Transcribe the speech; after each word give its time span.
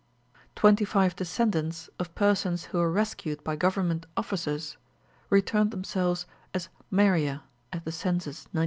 Twenty 0.55 0.83
five 0.83 1.15
descendants 1.15 1.87
of 1.99 2.15
persons 2.15 2.63
who 2.73 2.79
were 2.79 2.91
rescued 2.91 3.43
by 3.43 3.55
Government 3.55 4.07
officers, 4.17 4.77
returned 5.29 5.69
themselves 5.69 6.25
as 6.55 6.69
Meriah 6.91 7.43
at 7.71 7.85
the 7.85 7.91
census, 7.91 8.45
1901. 8.45 8.59